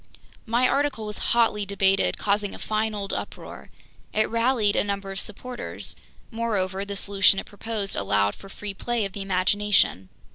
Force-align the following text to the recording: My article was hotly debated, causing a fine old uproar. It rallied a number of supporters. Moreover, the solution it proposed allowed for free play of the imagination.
My 0.47 0.67
article 0.67 1.05
was 1.05 1.19
hotly 1.29 1.63
debated, 1.63 2.17
causing 2.17 2.55
a 2.55 2.57
fine 2.57 2.95
old 2.95 3.13
uproar. 3.13 3.69
It 4.13 4.27
rallied 4.31 4.75
a 4.75 4.83
number 4.83 5.11
of 5.11 5.19
supporters. 5.19 5.95
Moreover, 6.31 6.83
the 6.83 6.95
solution 6.95 7.37
it 7.37 7.45
proposed 7.45 7.95
allowed 7.95 8.33
for 8.33 8.49
free 8.49 8.73
play 8.73 9.05
of 9.05 9.13
the 9.13 9.21
imagination. 9.21 10.09